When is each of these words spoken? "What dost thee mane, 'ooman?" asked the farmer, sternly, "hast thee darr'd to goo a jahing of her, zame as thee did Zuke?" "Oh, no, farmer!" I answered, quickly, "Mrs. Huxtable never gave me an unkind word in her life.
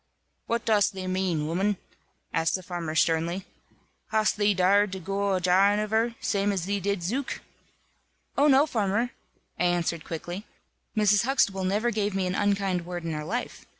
"What 0.47 0.65
dost 0.65 0.93
thee 0.93 1.05
mane, 1.05 1.41
'ooman?" 1.41 1.77
asked 2.33 2.55
the 2.55 2.63
farmer, 2.63 2.95
sternly, 2.95 3.45
"hast 4.09 4.35
thee 4.37 4.55
darr'd 4.55 4.93
to 4.93 4.99
goo 4.99 5.33
a 5.33 5.39
jahing 5.39 5.77
of 5.79 5.91
her, 5.91 6.15
zame 6.25 6.51
as 6.51 6.65
thee 6.65 6.79
did 6.79 7.03
Zuke?" 7.03 7.41
"Oh, 8.35 8.47
no, 8.47 8.65
farmer!" 8.65 9.11
I 9.59 9.63
answered, 9.65 10.03
quickly, 10.03 10.47
"Mrs. 10.97 11.25
Huxtable 11.25 11.65
never 11.65 11.91
gave 11.91 12.15
me 12.15 12.25
an 12.25 12.33
unkind 12.33 12.83
word 12.83 13.03
in 13.03 13.11
her 13.13 13.23
life. 13.23 13.67